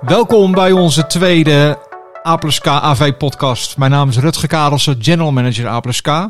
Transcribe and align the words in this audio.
Welkom 0.00 0.52
bij 0.52 0.72
onze 0.72 1.06
tweede 1.06 1.78
A 2.26 2.36
plus 2.36 2.60
K 2.60 2.66
AV 2.66 3.12
podcast. 3.12 3.76
Mijn 3.76 3.90
naam 3.90 4.08
is 4.08 4.18
Rutger 4.18 4.48
Karelsen, 4.48 4.96
General 5.02 5.32
Manager 5.32 5.66
A 5.66 5.80
plus 5.80 6.00
K. 6.00 6.28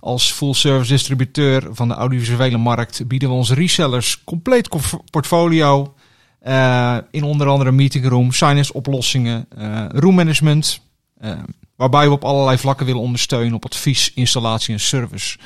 Als 0.00 0.32
full 0.32 0.54
service 0.54 0.92
distributeur 0.92 1.68
van 1.70 1.88
de 1.88 1.94
audiovisuele 1.94 2.56
markt 2.56 3.06
bieden 3.06 3.28
we 3.28 3.34
onze 3.34 3.54
resellers 3.54 4.24
compleet 4.24 4.68
portfolio. 5.10 5.94
Uh, 6.46 6.96
in 7.10 7.22
onder 7.22 7.46
andere 7.46 7.72
meeting 7.72 8.08
room, 8.08 8.32
signage 8.32 8.72
oplossingen, 8.72 9.48
uh, 9.58 9.84
room 9.88 10.14
management. 10.14 10.80
Uh, 11.20 11.30
waarbij 11.76 12.06
we 12.06 12.12
op 12.12 12.24
allerlei 12.24 12.58
vlakken 12.58 12.86
willen 12.86 13.00
ondersteunen 13.00 13.54
op 13.54 13.64
advies, 13.64 14.12
installatie 14.14 14.74
en 14.74 14.80
service. 14.80 15.38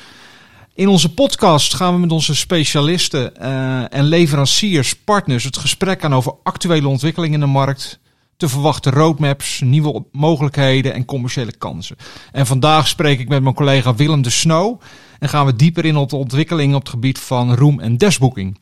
In 0.75 0.87
onze 0.87 1.13
podcast 1.13 1.73
gaan 1.73 1.93
we 1.93 1.99
met 1.99 2.11
onze 2.11 2.35
specialisten 2.35 3.33
uh, 3.41 3.93
en 3.93 4.03
leveranciers, 4.03 4.95
partners, 4.95 5.43
het 5.43 5.57
gesprek 5.57 6.03
aan 6.03 6.15
over 6.15 6.33
actuele 6.43 6.87
ontwikkelingen 6.87 7.41
in 7.41 7.45
de 7.45 7.51
markt, 7.51 7.99
te 8.37 8.47
verwachten 8.49 8.91
roadmaps, 8.91 9.61
nieuwe 9.61 10.05
mogelijkheden 10.11 10.93
en 10.93 11.05
commerciële 11.05 11.57
kansen. 11.57 11.95
En 12.31 12.45
vandaag 12.45 12.87
spreek 12.87 13.19
ik 13.19 13.27
met 13.27 13.43
mijn 13.43 13.55
collega 13.55 13.95
Willem 13.95 14.21
de 14.21 14.29
Snow 14.29 14.81
en 15.19 15.29
gaan 15.29 15.45
we 15.45 15.55
dieper 15.55 15.85
in 15.85 15.95
op 15.95 16.09
de 16.09 16.15
ontwikkelingen 16.15 16.75
op 16.75 16.81
het 16.81 16.89
gebied 16.89 17.19
van 17.19 17.55
room- 17.55 17.79
en 17.79 17.97
dashbooking. 17.97 18.59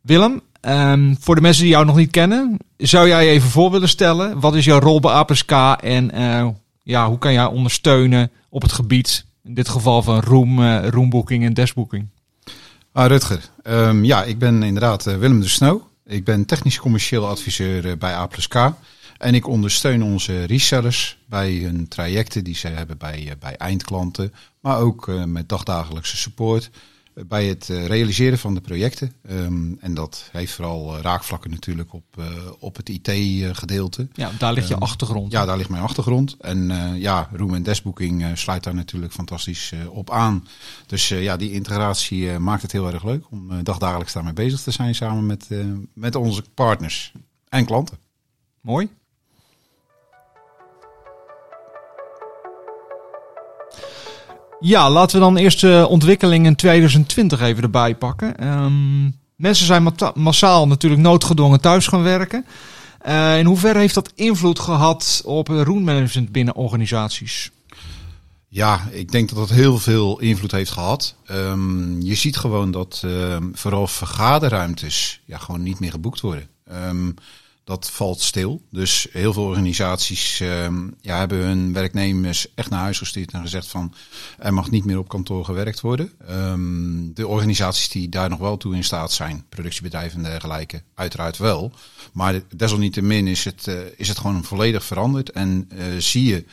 Willem, 0.00 0.40
um, 0.60 1.16
voor 1.20 1.34
de 1.34 1.40
mensen 1.40 1.62
die 1.62 1.72
jou 1.72 1.84
nog 1.84 1.96
niet 1.96 2.10
kennen, 2.10 2.56
zou 2.76 3.08
jij 3.08 3.28
even 3.28 3.50
voor 3.50 3.70
willen 3.70 3.88
stellen? 3.88 4.40
Wat 4.40 4.54
is 4.54 4.64
jouw 4.64 4.80
rol 4.80 5.00
bij 5.00 5.12
APSK 5.12 5.50
en 5.80 6.18
uh, 6.18 6.48
ja, 6.82 7.08
hoe 7.08 7.18
kan 7.18 7.32
jij 7.32 7.46
ondersteunen 7.46 8.30
op 8.48 8.62
het 8.62 8.72
gebied 8.72 9.24
in 9.44 9.54
dit 9.54 9.68
geval 9.68 10.02
van 10.02 10.20
room, 10.20 10.58
uh, 10.58 10.88
roombooking 10.88 11.44
en 11.44 11.54
dashbooking. 11.54 12.08
Ah, 12.92 13.06
Rutger, 13.06 13.50
um, 13.62 14.04
ja, 14.04 14.24
ik 14.24 14.38
ben 14.38 14.62
inderdaad 14.62 15.06
uh, 15.06 15.16
Willem 15.16 15.40
de 15.40 15.48
Snow. 15.48 15.82
Ik 16.06 16.24
ben 16.24 16.44
technisch 16.44 16.78
commercieel 16.78 17.28
adviseur 17.28 17.84
uh, 17.84 17.92
bij 17.98 18.14
A 18.14 18.26
K. 18.48 18.72
En 19.18 19.34
ik 19.34 19.46
ondersteun 19.46 20.02
onze 20.02 20.44
resellers 20.44 21.18
bij 21.26 21.54
hun 21.54 21.88
trajecten 21.88 22.44
die 22.44 22.54
ze 22.54 22.68
hebben 22.68 22.98
bij, 22.98 23.36
bij 23.38 23.56
eindklanten. 23.56 24.32
Maar 24.60 24.78
ook 24.78 25.10
met 25.26 25.48
dagdagelijkse 25.48 26.16
support 26.16 26.70
bij 27.14 27.46
het 27.46 27.70
eh, 27.70 27.86
realiseren 27.86 28.38
van 28.38 28.54
de 28.54 28.60
projecten. 28.60 29.12
Ehm, 29.22 29.72
en 29.80 29.94
dat 29.94 30.28
heeft 30.32 30.52
vooral 30.52 30.96
eh, 30.96 31.02
raakvlakken 31.02 31.50
natuurlijk 31.50 31.92
op, 31.92 32.04
uh, 32.18 32.26
op 32.58 32.76
het 32.76 32.88
IT-gedeelte. 32.88 34.08
Ja, 34.12 34.30
daar 34.38 34.52
ligt 34.52 34.68
je 34.68 34.74
um, 34.74 34.82
achtergrond. 34.82 35.32
Ja, 35.32 35.44
daar 35.44 35.56
ligt 35.56 35.68
mijn 35.68 35.82
achtergrond. 35.82 36.36
En 36.40 36.70
uh, 36.70 37.00
ja, 37.00 37.28
Room 37.32 37.54
en 37.54 37.62
Dashbooking 37.62 38.22
uh, 38.22 38.28
sluit 38.34 38.64
daar 38.64 38.74
natuurlijk 38.74 39.12
fantastisch 39.12 39.72
op 39.88 40.10
aan. 40.10 40.46
Dus 40.86 41.08
ja, 41.08 41.36
die 41.36 41.52
integratie 41.52 42.38
maakt 42.38 42.62
het 42.62 42.72
heel 42.72 42.92
erg 42.92 43.04
leuk 43.04 43.24
om 43.30 43.62
dagdagelijks 43.62 44.12
daarmee 44.12 44.32
bezig 44.32 44.60
te 44.60 44.70
zijn 44.70 44.94
samen 44.94 45.26
met, 45.26 45.48
met 45.94 46.14
onze 46.14 46.42
partners 46.54 47.12
en 47.48 47.64
klanten. 47.64 47.98
Mooi. 48.60 48.88
Ja, 54.64 54.90
laten 54.90 55.16
we 55.18 55.24
dan 55.24 55.36
eerst 55.36 55.60
de 55.60 55.86
ontwikkeling 55.88 56.46
in 56.46 56.56
2020 56.56 57.40
even 57.40 57.62
erbij 57.62 57.94
pakken. 57.94 58.48
Um, 58.48 59.18
mensen 59.36 59.66
zijn 59.66 59.94
massaal 60.14 60.66
natuurlijk 60.66 61.02
noodgedwongen 61.02 61.60
thuis 61.60 61.86
gaan 61.86 62.02
werken. 62.02 62.46
Uh, 63.06 63.38
in 63.38 63.46
hoeverre 63.46 63.78
heeft 63.78 63.94
dat 63.94 64.12
invloed 64.14 64.58
gehad 64.58 65.22
op 65.24 65.48
roommanagement 65.48 66.32
binnen 66.32 66.54
organisaties? 66.54 67.50
Ja, 68.48 68.88
ik 68.90 69.12
denk 69.12 69.28
dat 69.28 69.38
dat 69.38 69.56
heel 69.56 69.78
veel 69.78 70.20
invloed 70.20 70.52
heeft 70.52 70.70
gehad. 70.70 71.14
Um, 71.30 72.00
je 72.00 72.14
ziet 72.14 72.36
gewoon 72.36 72.70
dat 72.70 73.02
uh, 73.04 73.36
vooral 73.52 73.86
vergaderruimtes 73.86 75.20
ja, 75.24 75.38
gewoon 75.38 75.62
niet 75.62 75.80
meer 75.80 75.90
geboekt 75.90 76.20
worden. 76.20 76.48
Um, 76.72 77.14
dat 77.64 77.90
valt 77.90 78.20
stil. 78.20 78.62
Dus 78.70 79.06
heel 79.12 79.32
veel 79.32 79.44
organisaties 79.44 80.40
uh, 80.40 80.66
ja, 81.00 81.18
hebben 81.18 81.38
hun 81.38 81.72
werknemers 81.72 82.54
echt 82.54 82.70
naar 82.70 82.80
huis 82.80 82.98
gestuurd 82.98 83.32
en 83.32 83.40
gezegd 83.40 83.66
van 83.66 83.94
er 84.38 84.54
mag 84.54 84.70
niet 84.70 84.84
meer 84.84 84.98
op 84.98 85.08
kantoor 85.08 85.44
gewerkt 85.44 85.80
worden. 85.80 86.12
Um, 86.30 87.14
de 87.14 87.26
organisaties 87.26 87.88
die 87.88 88.08
daar 88.08 88.28
nog 88.28 88.38
wel 88.38 88.56
toe 88.56 88.74
in 88.74 88.84
staat 88.84 89.12
zijn, 89.12 89.44
productiebedrijven 89.48 90.24
en 90.24 90.30
dergelijke, 90.30 90.82
uiteraard 90.94 91.36
wel. 91.36 91.72
Maar 92.12 92.40
desalniettemin 92.56 93.26
is 93.26 93.44
het, 93.44 93.66
uh, 93.66 93.74
is 93.96 94.08
het 94.08 94.18
gewoon 94.18 94.44
volledig 94.44 94.84
veranderd 94.84 95.30
en 95.30 95.68
uh, 95.72 95.84
zie 95.98 96.24
je 96.24 96.44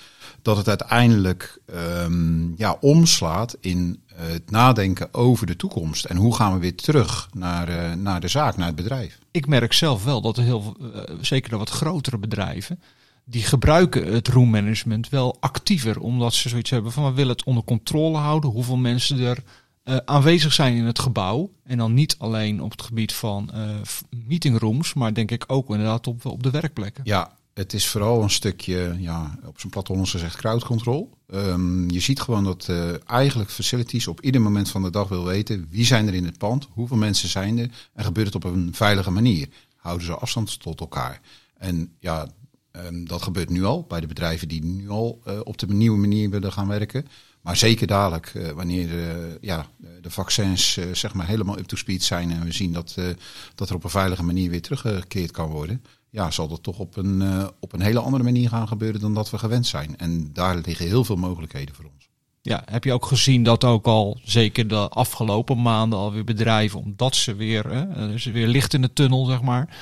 dat 0.42 0.58
het 0.58 0.68
uiteindelijk 0.68 1.60
um, 1.74 2.54
ja, 2.58 2.78
omslaat 2.80 3.58
in 3.60 4.02
het 4.16 4.52
nadenken 4.52 5.14
over 5.14 5.46
de 5.46 5.56
toekomst. 5.56 6.06
En 6.06 6.18
hoe 6.18 6.36
gaan 6.36 6.54
we 6.54 6.60
weer 6.60 6.76
terug 6.76 7.30
naar, 7.34 7.70
uh, 7.70 7.94
naar 7.94 8.20
de 8.20 8.28
zaak, 8.28 8.58
naar 8.58 8.68
het 8.68 8.76
bedrijf. 8.76 9.20
Ik 9.32 9.48
merk 9.48 9.74
zelf 9.74 10.04
wel 10.04 10.22
dat 10.22 10.38
er 10.38 10.44
heel, 10.44 10.76
uh, 10.82 11.02
zeker 11.22 11.50
de 11.50 11.58
wat 11.58 11.70
grotere 11.70 12.18
bedrijven, 12.18 12.82
die 13.24 13.44
gebruiken 13.44 14.14
het 14.14 14.28
roommanagement 14.28 15.10
wel 15.10 15.38
actiever. 15.40 16.00
Omdat 16.00 16.34
ze 16.34 16.50
zoiets 16.50 16.70
hebben 16.70 16.92
van 16.92 17.06
we 17.06 17.12
willen 17.12 17.32
het 17.32 17.44
onder 17.44 17.64
controle 17.64 18.18
houden. 18.18 18.50
Hoeveel 18.50 18.78
mensen 18.78 19.20
er 19.20 19.44
uh, 19.84 19.98
aanwezig 20.06 20.54
zijn 20.54 20.76
in 20.76 20.86
het 20.86 21.00
gebouw. 21.00 21.52
En 21.64 21.78
dan 21.78 21.94
niet 21.94 22.16
alleen 22.18 22.62
op 22.62 22.72
het 22.72 22.82
gebied 22.82 23.14
van 23.14 23.52
meetingrooms, 24.28 24.94
maar 24.94 25.14
denk 25.14 25.32
ik 25.32 25.44
ook 25.48 25.70
inderdaad 25.70 26.08
op, 26.08 26.26
op 26.26 26.44
de 26.44 26.50
werkplekken. 26.50 27.04
Ja, 27.06 27.32
het 27.54 27.74
is 27.74 27.88
vooral 27.88 28.24
een 28.24 28.30
stukje, 28.30 28.96
ja, 29.00 29.40
op 29.46 29.60
zijn 29.60 29.72
plattegrond 29.72 30.10
gezegd, 30.10 30.36
crowd 30.36 30.64
control. 30.64 31.18
Um, 31.34 31.90
je 31.90 32.00
ziet 32.00 32.22
gewoon 32.22 32.44
dat 32.44 32.68
uh, 32.70 33.10
eigenlijk 33.10 33.50
facilities 33.50 34.08
op 34.08 34.22
ieder 34.22 34.42
moment 34.42 34.70
van 34.70 34.82
de 34.82 34.90
dag 34.90 35.08
wil 35.08 35.26
weten 35.26 35.68
wie 35.70 35.86
zijn 35.86 36.08
er 36.08 36.14
in 36.14 36.26
het 36.26 36.38
pand, 36.38 36.68
hoeveel 36.72 36.98
mensen 36.98 37.30
zijn 37.30 37.58
er 37.58 37.70
en 37.94 38.04
gebeurt 38.04 38.34
het 38.34 38.36
op 38.36 38.44
een 38.44 38.70
veilige 38.74 39.12
manier. 39.12 39.48
Houden 39.76 40.06
ze 40.06 40.14
afstand 40.14 40.60
tot 40.60 40.80
elkaar. 40.80 41.22
En 41.58 41.96
ja, 42.00 42.28
um, 42.72 43.08
dat 43.08 43.22
gebeurt 43.22 43.50
nu 43.50 43.64
al 43.64 43.86
bij 43.88 44.00
de 44.00 44.08
bedrijven 44.08 44.48
die 44.48 44.64
nu 44.64 44.90
al 44.90 45.22
uh, 45.28 45.40
op 45.44 45.58
de 45.58 45.68
nieuwe 45.68 45.98
manier 45.98 46.30
willen 46.30 46.52
gaan 46.52 46.68
werken. 46.68 47.08
Maar 47.42 47.58
zeker 47.58 47.88
dadelijk, 47.88 48.34
uh, 48.34 48.50
wanneer 48.50 48.90
ja, 49.42 49.66
de 50.02 50.10
vaccins 50.10 50.80
zeg 50.92 51.14
maar 51.14 51.28
helemaal 51.28 51.58
up 51.58 51.66
to 51.66 51.76
speed 51.76 52.04
zijn 52.04 52.32
en 52.32 52.44
we 52.44 52.52
zien 52.52 52.74
dat, 52.74 52.96
dat 53.56 53.70
er 53.70 53.76
op 53.76 53.84
een 53.84 53.90
veilige 53.90 54.24
manier 54.24 54.50
weer 54.50 54.62
teruggekeerd 54.62 55.32
kan 55.32 55.50
worden 55.50 55.82
ja, 56.12 56.32
zal 56.32 56.48
dat 56.48 56.64
toch 56.64 56.80
op 56.80 56.98
een, 56.98 57.22
uh, 57.22 57.48
op 57.60 57.74
een 57.74 57.82
hele 57.82 58.00
andere 58.00 58.24
manier 58.24 58.50
gaan 58.50 58.68
gebeuren 58.68 59.02
dan 59.02 59.14
dat 59.14 59.30
we 59.30 59.38
gewend 59.38 59.68
zijn. 59.68 59.98
En 59.98 60.30
daar 60.34 60.56
liggen 60.66 60.88
heel 60.88 61.04
veel 61.04 61.16
mogelijkheden 61.16 61.76
voor 61.76 61.86
ons. 61.86 62.10
Ja, 62.42 62.64
heb 62.66 62.84
je 62.84 62.94
ook 62.94 63.06
gezien 63.06 63.44
dat 63.44 63.64
ook 63.64 63.86
al 63.86 64.20
zeker 64.24 64.68
de 64.68 64.88
afgelopen 64.90 65.62
maanden 65.62 66.00
alweer 66.00 66.24
bedrijven, 66.24 66.80
omdat 66.80 67.16
ze 67.16 67.36
weer, 67.36 67.68
hè, 67.68 67.90
er 67.90 68.14
is 68.14 68.26
weer 68.26 68.48
licht 68.48 68.74
in 68.74 68.82
de 68.82 68.94
tunnel, 68.94 69.26
zeg 69.26 69.42
maar, 69.42 69.78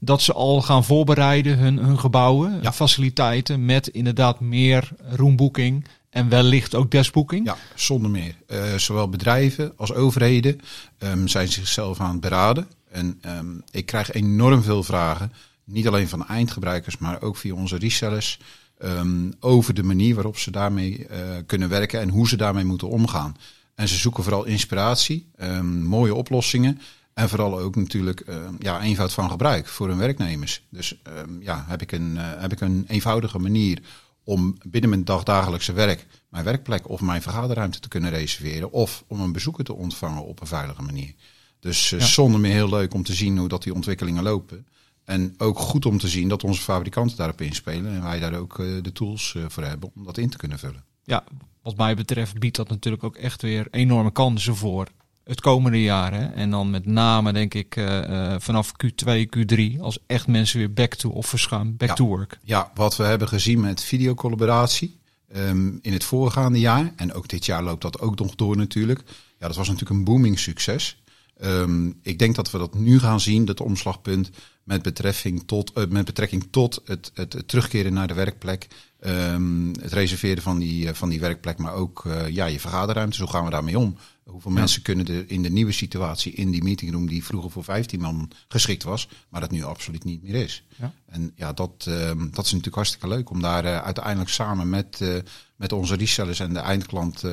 dat 0.00 0.22
ze 0.22 0.32
al 0.32 0.62
gaan 0.62 0.84
voorbereiden 0.84 1.58
hun, 1.58 1.78
hun 1.78 1.98
gebouwen, 1.98 2.58
ja. 2.62 2.72
faciliteiten 2.72 3.64
met 3.64 3.88
inderdaad 3.88 4.40
meer 4.40 4.88
roomboeking 4.98 5.86
en 6.10 6.28
wellicht 6.28 6.74
ook 6.74 6.90
deskboeking? 6.90 7.46
Ja, 7.46 7.56
zonder 7.74 8.10
meer. 8.10 8.36
Uh, 8.48 8.74
zowel 8.74 9.08
bedrijven 9.08 9.72
als 9.76 9.92
overheden 9.92 10.60
um, 10.98 11.28
zijn 11.28 11.48
zichzelf 11.48 12.00
aan 12.00 12.10
het 12.10 12.20
beraden. 12.20 12.68
En 12.90 13.20
um, 13.26 13.62
ik 13.70 13.86
krijg 13.86 14.12
enorm 14.12 14.62
veel 14.62 14.82
vragen 14.82 15.32
niet 15.64 15.86
alleen 15.86 16.08
van 16.08 16.26
eindgebruikers, 16.26 16.98
maar 16.98 17.22
ook 17.22 17.36
via 17.36 17.54
onze 17.54 17.76
resellers. 17.76 18.38
Um, 18.78 19.32
over 19.40 19.74
de 19.74 19.82
manier 19.82 20.14
waarop 20.14 20.38
ze 20.38 20.50
daarmee 20.50 20.98
uh, 20.98 21.06
kunnen 21.46 21.68
werken 21.68 22.00
en 22.00 22.08
hoe 22.08 22.28
ze 22.28 22.36
daarmee 22.36 22.64
moeten 22.64 22.88
omgaan. 22.88 23.36
En 23.74 23.88
ze 23.88 23.96
zoeken 23.96 24.22
vooral 24.22 24.44
inspiratie, 24.44 25.26
um, 25.40 25.82
mooie 25.82 26.14
oplossingen. 26.14 26.80
En 27.14 27.28
vooral 27.28 27.58
ook 27.58 27.76
natuurlijk 27.76 28.24
uh, 28.28 28.36
ja, 28.58 28.80
eenvoud 28.80 29.12
van 29.12 29.30
gebruik 29.30 29.66
voor 29.66 29.88
hun 29.88 29.98
werknemers. 29.98 30.62
Dus 30.68 31.00
ja, 31.40 31.64
heb 31.68 31.82
ik, 31.82 31.92
een, 31.92 32.14
uh, 32.14 32.22
heb 32.36 32.52
ik 32.52 32.60
een 32.60 32.84
eenvoudige 32.88 33.38
manier 33.38 33.78
om 34.24 34.56
binnen 34.62 34.90
mijn 34.90 35.04
dagdagelijkse 35.04 35.72
werk 35.72 36.06
mijn 36.34 36.46
werkplek 36.46 36.88
of 36.88 37.00
mijn 37.00 37.22
vergaderruimte 37.22 37.80
te 37.80 37.88
kunnen 37.88 38.10
reserveren. 38.10 38.72
Of 38.72 39.04
om 39.06 39.20
een 39.20 39.32
bezoeker 39.32 39.64
te 39.64 39.74
ontvangen 39.74 40.24
op 40.24 40.40
een 40.40 40.46
veilige 40.46 40.82
manier. 40.82 41.14
Dus 41.60 41.90
uh, 41.90 42.00
ja. 42.00 42.06
zonder 42.06 42.40
meer 42.40 42.52
heel 42.52 42.68
leuk 42.68 42.94
om 42.94 43.02
te 43.02 43.14
zien 43.14 43.38
hoe 43.38 43.48
dat 43.48 43.62
die 43.62 43.74
ontwikkelingen 43.74 44.22
lopen. 44.22 44.66
En 45.04 45.34
ook 45.38 45.58
goed 45.58 45.86
om 45.86 45.98
te 45.98 46.08
zien 46.08 46.28
dat 46.28 46.44
onze 46.44 46.62
fabrikanten 46.62 47.16
daarop 47.16 47.40
inspelen 47.40 47.94
en 47.94 48.02
wij 48.02 48.18
daar 48.18 48.34
ook 48.34 48.58
uh, 48.58 48.82
de 48.82 48.92
tools 48.92 49.34
uh, 49.36 49.44
voor 49.48 49.62
hebben 49.62 49.90
om 49.94 50.04
dat 50.04 50.18
in 50.18 50.30
te 50.30 50.36
kunnen 50.36 50.58
vullen. 50.58 50.84
Ja, 51.04 51.24
wat 51.62 51.76
mij 51.76 51.94
betreft 51.94 52.38
biedt 52.38 52.56
dat 52.56 52.68
natuurlijk 52.68 53.04
ook 53.04 53.16
echt 53.16 53.42
weer 53.42 53.66
enorme 53.70 54.12
kansen 54.12 54.56
voor 54.56 54.88
het 55.24 55.40
komende 55.40 55.82
jaar. 55.82 56.12
Hè? 56.12 56.24
En 56.24 56.50
dan 56.50 56.70
met 56.70 56.86
name 56.86 57.32
denk 57.32 57.54
ik 57.54 57.76
uh, 57.76 58.34
vanaf 58.38 58.72
Q2, 58.84 59.10
Q3 59.36 59.80
als 59.80 59.98
echt 60.06 60.26
mensen 60.26 60.58
weer 60.58 60.72
back 60.72 60.94
to 60.94 61.10
office 61.10 61.48
gaan, 61.48 61.76
back 61.76 61.88
ja. 61.88 61.94
to 61.94 62.06
work. 62.06 62.38
Ja, 62.42 62.70
wat 62.74 62.96
we 62.96 63.02
hebben 63.02 63.28
gezien 63.28 63.60
met 63.60 63.82
videocollaboratie 63.82 64.98
um, 65.36 65.78
in 65.82 65.92
het 65.92 66.04
voorgaande 66.04 66.60
jaar 66.60 66.92
en 66.96 67.12
ook 67.12 67.28
dit 67.28 67.46
jaar 67.46 67.62
loopt 67.62 67.82
dat 67.82 68.00
ook 68.00 68.18
nog 68.18 68.34
door 68.34 68.56
natuurlijk. 68.56 69.02
Ja, 69.38 69.46
dat 69.46 69.56
was 69.56 69.68
natuurlijk 69.68 69.98
een 69.98 70.04
booming 70.04 70.38
succes. 70.38 71.02
Um, 71.42 71.98
ik 72.02 72.18
denk 72.18 72.34
dat 72.34 72.50
we 72.50 72.58
dat 72.58 72.74
nu 72.74 72.98
gaan 72.98 73.20
zien, 73.20 73.44
dat 73.44 73.60
omslagpunt, 73.60 74.30
met, 74.64 74.82
betrekking 74.82 75.42
tot, 75.46 75.72
uh, 75.78 75.86
met 75.86 76.04
betrekking 76.04 76.48
tot 76.50 76.80
het, 76.84 77.10
het, 77.14 77.32
het, 77.32 77.48
terugkeren 77.48 77.92
naar 77.92 78.08
de 78.08 78.14
werkplek. 78.14 78.66
Um, 79.06 79.72
het 79.80 79.92
reserveren 79.92 80.42
van 80.42 80.58
die, 80.58 80.94
van 80.94 81.08
die 81.08 81.20
werkplek, 81.20 81.58
maar 81.58 81.72
ook 81.72 82.04
uh, 82.06 82.28
ja, 82.28 82.46
je 82.46 82.60
vergaderruimte. 82.60 83.22
Hoe 83.22 83.30
gaan 83.30 83.44
we 83.44 83.50
daarmee 83.50 83.78
om? 83.78 83.96
Hoeveel 84.24 84.50
ja. 84.50 84.58
mensen 84.58 84.82
kunnen 84.82 85.06
er 85.06 85.30
in 85.30 85.42
de 85.42 85.50
nieuwe 85.50 85.72
situatie 85.72 86.32
in 86.32 86.50
die 86.50 86.62
meetingroom 86.62 87.06
die 87.06 87.24
vroeger 87.24 87.50
voor 87.50 87.64
15 87.64 88.00
man 88.00 88.30
geschikt 88.48 88.82
was, 88.82 89.08
maar 89.28 89.40
dat 89.40 89.50
nu 89.50 89.62
absoluut 89.62 90.04
niet 90.04 90.22
meer 90.22 90.34
is. 90.34 90.64
Ja. 90.76 90.92
En 91.06 91.32
ja, 91.36 91.52
dat, 91.52 91.86
uh, 91.88 92.06
dat 92.06 92.44
is 92.44 92.50
natuurlijk 92.50 92.74
hartstikke 92.74 93.08
leuk 93.08 93.30
om 93.30 93.40
daar 93.40 93.64
uh, 93.64 93.82
uiteindelijk 93.82 94.30
samen 94.30 94.68
met, 94.68 94.98
uh, 95.02 95.16
met 95.56 95.72
onze 95.72 95.96
resellers 95.96 96.40
en 96.40 96.52
de 96.52 96.58
eindklant 96.58 97.24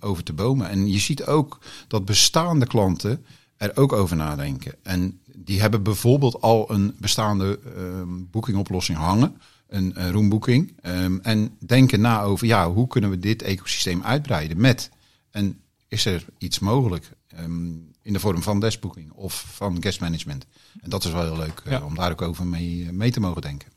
over 0.00 0.22
te 0.22 0.32
bomen. 0.32 0.68
En 0.68 0.88
je 0.88 0.98
ziet 0.98 1.24
ook 1.24 1.58
dat 1.88 2.04
bestaande 2.04 2.66
klanten 2.66 3.24
er 3.58 3.76
ook 3.76 3.92
over 3.92 4.16
nadenken. 4.16 4.74
En 4.82 5.20
die 5.36 5.60
hebben 5.60 5.82
bijvoorbeeld 5.82 6.40
al 6.40 6.70
een 6.70 6.94
bestaande 6.98 7.58
boekingoplossing 8.30 8.98
hangen 8.98 9.36
een, 9.68 9.92
een 9.94 10.12
roomboeking. 10.12 10.76
Um, 10.82 11.20
en 11.22 11.56
denken 11.58 12.00
na 12.00 12.22
over 12.22 12.46
ja, 12.46 12.70
hoe 12.70 12.86
kunnen 12.86 13.10
we 13.10 13.18
dit 13.18 13.42
ecosysteem 13.42 14.02
uitbreiden 14.02 14.60
met. 14.60 14.90
En 15.30 15.60
is 15.88 16.04
er 16.04 16.24
iets 16.38 16.58
mogelijk 16.58 17.10
um, 17.40 17.90
in 18.02 18.12
de 18.12 18.20
vorm 18.20 18.42
van 18.42 18.60
deskbooking 18.60 19.12
of 19.12 19.44
van 19.54 19.82
guest 19.82 20.00
management. 20.00 20.46
En 20.80 20.90
dat 20.90 21.04
is 21.04 21.12
wel 21.12 21.22
heel 21.22 21.36
leuk 21.36 21.62
uh, 21.66 21.84
om 21.84 21.94
daar 21.94 22.10
ook 22.10 22.22
over 22.22 22.46
mee, 22.46 22.92
mee 22.92 23.10
te 23.10 23.20
mogen 23.20 23.42
denken. 23.42 23.68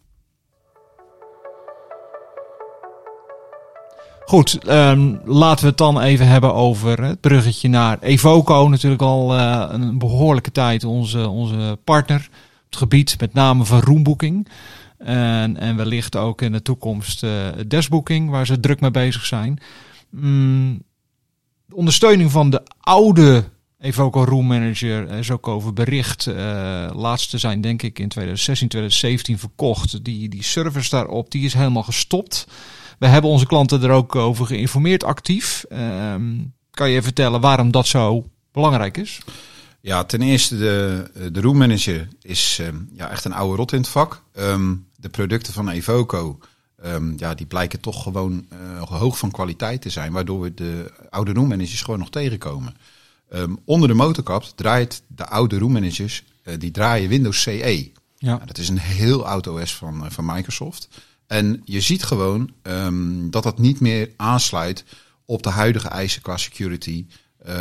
Goed, 4.31 4.67
um, 4.69 5.19
laten 5.25 5.63
we 5.63 5.69
het 5.69 5.77
dan 5.77 6.01
even 6.01 6.27
hebben 6.27 6.53
over 6.53 7.03
het 7.03 7.21
bruggetje 7.21 7.69
naar 7.69 7.99
Evoco. 7.99 8.67
Natuurlijk 8.67 9.01
al 9.01 9.37
uh, 9.37 9.65
een 9.69 9.97
behoorlijke 9.97 10.51
tijd 10.51 10.83
onze, 10.83 11.27
onze 11.27 11.79
partner 11.83 12.29
het 12.65 12.75
gebied, 12.75 13.19
met 13.19 13.33
name 13.33 13.65
van 13.65 13.79
roomboeking. 13.79 14.47
En, 14.97 15.57
en 15.57 15.75
wellicht 15.75 16.15
ook 16.15 16.41
in 16.41 16.51
de 16.51 16.61
toekomst 16.61 17.23
uh, 17.23 18.29
waar 18.29 18.45
ze 18.45 18.59
druk 18.59 18.79
mee 18.79 18.91
bezig 18.91 19.25
zijn. 19.25 19.59
Mm, 20.09 20.83
de 21.65 21.75
ondersteuning 21.75 22.31
van 22.31 22.49
de 22.49 22.61
oude 22.79 23.43
Evoco 23.79 24.23
Room 24.23 24.47
Manager 24.47 25.09
is 25.09 25.31
ook 25.31 25.47
over 25.47 25.73
bericht. 25.73 26.25
Uh, 26.25 26.35
laatste 26.93 27.37
zijn 27.37 27.61
denk 27.61 27.81
ik 27.81 27.99
in 27.99 28.09
2016, 28.09 28.67
2017 28.67 29.39
verkocht. 29.39 30.03
Die, 30.03 30.29
die 30.29 30.43
service 30.43 30.89
daarop, 30.89 31.31
die 31.31 31.45
is 31.45 31.53
helemaal 31.53 31.83
gestopt. 31.83 32.47
We 33.01 33.07
hebben 33.07 33.31
onze 33.31 33.45
klanten 33.45 33.83
er 33.83 33.89
ook 33.89 34.15
over 34.15 34.45
geïnformeerd 34.45 35.03
actief. 35.03 35.65
Uh, 35.69 36.15
kan 36.71 36.89
je 36.89 37.01
vertellen 37.01 37.41
waarom 37.41 37.71
dat 37.71 37.87
zo 37.87 38.25
belangrijk 38.51 38.97
is? 38.97 39.19
Ja, 39.79 40.03
ten 40.03 40.21
eerste 40.21 40.57
de, 40.57 41.11
de 41.31 41.41
Room 41.41 41.57
Manager 41.57 42.07
is 42.21 42.57
uh, 42.61 42.67
ja, 42.93 43.09
echt 43.09 43.25
een 43.25 43.33
oude 43.33 43.55
rot 43.55 43.71
in 43.71 43.79
het 43.79 43.87
vak. 43.87 44.23
Um, 44.37 44.87
de 44.95 45.09
producten 45.09 45.53
van 45.53 45.69
Evoco 45.69 46.39
Um, 46.85 47.13
ja, 47.17 47.33
die 47.33 47.45
blijken 47.45 47.79
toch 47.79 48.03
gewoon 48.03 48.45
uh, 48.53 48.81
hoog 48.81 49.17
van 49.17 49.31
kwaliteit 49.31 49.81
te 49.81 49.89
zijn, 49.89 50.11
waardoor 50.11 50.41
we 50.41 50.53
de 50.53 50.91
oude 51.09 51.33
roommanagers 51.33 51.81
gewoon 51.81 51.99
nog 51.99 52.09
tegenkomen. 52.09 52.75
Um, 53.33 53.59
onder 53.65 53.87
de 53.87 53.93
motorkap 53.93 54.43
draait 54.55 55.01
de 55.07 55.27
oude 55.27 55.57
roommanagers, 55.57 56.23
uh, 56.43 56.53
die 56.57 56.71
draaien 56.71 57.09
Windows 57.09 57.41
CE. 57.41 57.91
Ja. 58.17 58.33
Nou, 58.35 58.45
dat 58.45 58.57
is 58.57 58.69
een 58.69 58.79
heel 58.79 59.27
oud 59.27 59.47
OS 59.47 59.75
van, 59.75 60.05
uh, 60.05 60.09
van 60.09 60.25
Microsoft. 60.25 60.87
En 61.31 61.61
je 61.65 61.81
ziet 61.81 62.03
gewoon 62.03 62.51
um, 62.63 63.29
dat 63.29 63.43
dat 63.43 63.59
niet 63.59 63.79
meer 63.79 64.09
aansluit 64.15 64.83
op 65.25 65.43
de 65.43 65.49
huidige 65.49 65.87
eisen 65.87 66.21
qua 66.21 66.37
security, 66.37 67.05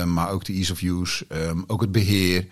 maar 0.07 0.31
ook 0.31 0.45
de 0.45 0.53
ease 0.53 0.73
of 0.73 0.83
use, 0.83 1.27
ook 1.67 1.81
het 1.81 1.93
beheer. 1.93 2.47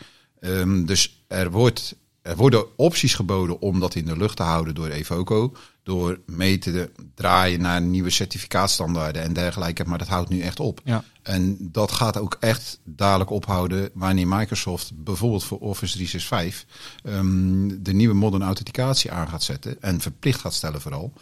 dus 0.84 1.24
er 1.28 1.50
wordt 1.50 1.96
er 2.28 2.36
worden 2.36 2.64
opties 2.76 3.14
geboden 3.14 3.60
om 3.60 3.80
dat 3.80 3.94
in 3.94 4.04
de 4.04 4.16
lucht 4.16 4.36
te 4.36 4.42
houden 4.42 4.74
door 4.74 4.88
Evoco. 4.88 5.52
Door 5.82 6.20
mee 6.26 6.58
te 6.58 6.90
draaien 7.14 7.60
naar 7.60 7.82
nieuwe 7.82 8.10
certificaatstandaarden 8.10 9.22
en 9.22 9.32
dergelijke. 9.32 9.84
Maar 9.84 9.98
dat 9.98 10.08
houdt 10.08 10.28
nu 10.28 10.40
echt 10.40 10.60
op. 10.60 10.80
Ja. 10.84 11.04
En 11.22 11.56
dat 11.60 11.92
gaat 11.92 12.18
ook 12.18 12.36
echt 12.40 12.80
dadelijk 12.84 13.30
ophouden 13.30 13.90
wanneer 13.94 14.28
Microsoft 14.28 14.92
bijvoorbeeld 14.94 15.44
voor 15.44 15.58
Office 15.58 15.92
365 15.92 16.66
um, 17.02 17.82
de 17.82 17.92
nieuwe 17.92 18.14
modern 18.14 18.42
authenticatie 18.42 19.10
aan 19.10 19.28
gaat 19.28 19.42
zetten. 19.42 19.82
En 19.82 20.00
verplicht 20.00 20.40
gaat 20.40 20.54
stellen 20.54 20.80
vooral. 20.80 21.12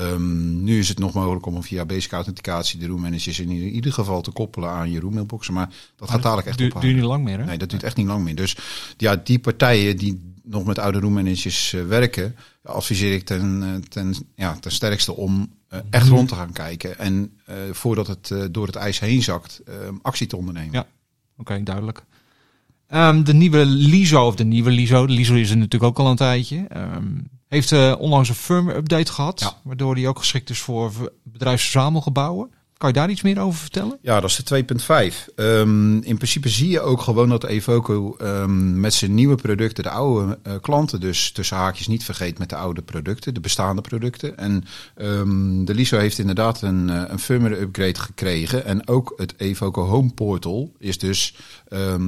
Um, 0.00 0.62
nu 0.62 0.78
is 0.78 0.88
het 0.88 0.98
nog 0.98 1.12
mogelijk 1.12 1.46
om 1.46 1.62
via 1.62 1.84
basic 1.84 2.12
authenticatie 2.12 2.78
de 2.78 2.86
room 2.86 3.00
managers 3.00 3.40
in 3.40 3.50
ieder 3.50 3.92
geval 3.92 4.20
te 4.20 4.30
koppelen 4.30 4.70
aan 4.70 4.90
je 4.90 5.00
roommailboxen. 5.00 5.54
Maar 5.54 5.74
dat 5.96 6.10
gaat 6.10 6.22
dadelijk 6.22 6.48
echt 6.48 6.60
ophouden. 6.60 6.82
duurt 6.82 6.94
niet 6.94 7.10
lang 7.10 7.24
meer 7.24 7.38
hè? 7.38 7.44
Nee, 7.44 7.58
dat 7.58 7.70
duurt 7.70 7.82
echt 7.82 7.96
niet 7.96 8.06
lang 8.06 8.24
meer. 8.24 8.34
Dus 8.34 8.56
ja, 8.96 9.16
die 9.16 9.38
partijen 9.38 9.96
die 9.96 10.34
nog 10.46 10.64
met 10.64 10.78
oude 10.78 10.98
roemmanagers 10.98 11.72
uh, 11.72 11.86
werken, 11.86 12.36
adviseer 12.62 13.14
ik 13.14 13.24
ten, 13.24 13.62
uh, 13.62 13.74
ten, 13.74 14.14
ja, 14.34 14.54
ten 14.54 14.70
sterkste 14.70 15.16
om 15.16 15.52
uh, 15.70 15.78
echt 15.90 16.04
mhm. 16.04 16.14
rond 16.14 16.28
te 16.28 16.34
gaan 16.34 16.52
kijken. 16.52 16.98
En 16.98 17.38
voordat 17.70 18.06
het 18.06 18.34
door 18.50 18.66
het 18.66 18.76
ijs 18.76 19.00
heen 19.00 19.22
zakt, 19.22 19.62
actie 20.02 20.26
te 20.26 20.36
ondernemen. 20.36 20.72
Ja, 20.72 20.86
oké, 21.36 21.62
duidelijk. 21.62 22.04
Um, 22.88 23.24
de 23.24 23.34
nieuwe 23.34 23.64
LISO, 23.66 24.26
of 24.26 24.34
de 24.34 24.44
nieuwe 24.44 24.70
LISO, 24.70 25.06
de 25.06 25.12
LISO 25.12 25.34
is 25.34 25.50
er 25.50 25.56
natuurlijk 25.56 25.98
ook 25.98 26.04
al 26.06 26.10
een 26.10 26.16
tijdje, 26.16 26.66
um, 26.76 27.28
heeft 27.48 27.96
onlangs 27.96 28.28
een 28.28 28.34
firmware 28.34 28.78
update 28.78 29.12
gehad, 29.12 29.40
ja. 29.40 29.60
waardoor 29.64 29.94
die 29.94 30.08
ook 30.08 30.18
geschikt 30.18 30.50
is 30.50 30.60
voor 30.60 31.12
bedrijfsverzamelgebouwen. 31.22 32.50
Kan 32.76 32.88
je 32.88 32.94
daar 32.94 33.10
iets 33.10 33.22
meer 33.22 33.40
over 33.40 33.60
vertellen? 33.60 33.98
Ja, 34.02 34.20
dat 34.20 34.30
is 34.30 34.36
de 34.36 34.64
2.5. 35.28 35.34
Um, 35.36 36.02
in 36.02 36.16
principe 36.16 36.48
zie 36.48 36.68
je 36.68 36.80
ook 36.80 37.00
gewoon 37.00 37.28
dat 37.28 37.44
Evoco 37.44 38.16
um, 38.22 38.80
met 38.80 38.94
zijn 38.94 39.14
nieuwe 39.14 39.34
producten 39.34 39.82
de 39.82 39.90
oude 39.90 40.38
uh, 40.46 40.52
klanten 40.60 41.00
dus 41.00 41.32
tussen 41.32 41.56
haakjes 41.56 41.86
niet 41.86 42.04
vergeet 42.04 42.38
met 42.38 42.48
de 42.48 42.56
oude 42.56 42.82
producten, 42.82 43.34
de 43.34 43.40
bestaande 43.40 43.80
producten. 43.80 44.38
En 44.38 44.64
um, 44.96 45.64
de 45.64 45.74
LISO 45.74 45.98
heeft 45.98 46.18
inderdaad 46.18 46.62
een, 46.62 46.88
uh, 46.88 47.02
een 47.06 47.18
firmware 47.18 47.60
upgrade 47.60 47.98
gekregen. 47.98 48.64
En 48.64 48.88
ook 48.88 49.12
het 49.16 49.34
Evoco 49.36 49.84
Home 49.84 50.12
Portal 50.14 50.72
is 50.78 50.98
dus 50.98 51.34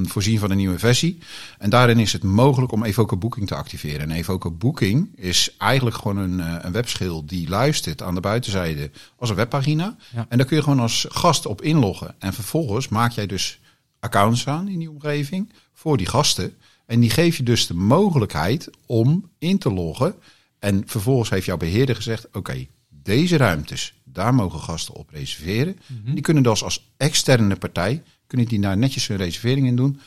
voorzien 0.03 0.39
van 0.39 0.51
een 0.51 0.57
nieuwe 0.57 0.79
versie. 0.79 1.17
En 1.57 1.69
daarin 1.69 1.99
is 1.99 2.13
het 2.13 2.23
mogelijk 2.23 2.71
om 2.71 2.83
Evoco 2.83 3.17
Booking 3.17 3.47
te 3.47 3.55
activeren. 3.55 3.99
En 3.99 4.11
Evoco 4.11 4.51
Booking 4.51 5.09
is 5.15 5.55
eigenlijk 5.57 5.95
gewoon 5.95 6.17
een, 6.17 6.39
uh, 6.39 6.55
een 6.61 6.71
webschil 6.71 7.25
die 7.25 7.49
luistert 7.49 8.01
aan 8.01 8.15
de 8.15 8.21
buitenzijde 8.21 8.91
als 9.15 9.29
een 9.29 9.35
webpagina. 9.35 9.95
Ja. 10.13 10.25
En 10.29 10.37
daar 10.37 10.47
kun 10.47 10.57
je 10.57 10.63
gewoon 10.63 10.79
als 10.79 11.05
gast 11.09 11.45
op 11.45 11.61
inloggen. 11.61 12.15
En 12.19 12.33
vervolgens 12.33 12.87
maak 12.87 13.11
jij 13.11 13.25
dus 13.25 13.59
accounts 13.99 14.47
aan 14.47 14.67
in 14.67 14.79
die 14.79 14.89
omgeving 14.89 15.53
voor 15.73 15.97
die 15.97 16.07
gasten. 16.07 16.53
En 16.85 16.99
die 16.99 17.09
geef 17.09 17.37
je 17.37 17.43
dus 17.43 17.67
de 17.67 17.73
mogelijkheid 17.73 18.69
om 18.85 19.29
in 19.37 19.57
te 19.57 19.73
loggen. 19.73 20.15
En 20.59 20.83
vervolgens 20.85 21.29
heeft 21.29 21.45
jouw 21.45 21.57
beheerder 21.57 21.95
gezegd: 21.95 22.27
oké, 22.33 22.67
deze 22.89 23.37
ruimtes, 23.37 23.93
daar 24.03 24.33
mogen 24.33 24.59
gasten 24.59 24.93
op 24.93 25.09
reserveren. 25.09 25.79
Mhm. 25.85 26.13
Die 26.13 26.21
kunnen 26.21 26.43
dus 26.43 26.63
als 26.63 26.89
externe 26.97 27.55
partij, 27.55 28.03
kunnen 28.29 28.47
die 28.47 28.59
daar 28.59 28.77
netjes 28.77 29.07
hun 29.07 29.17
reservering 29.17 29.67
in 29.67 29.75
doen. 29.75 29.99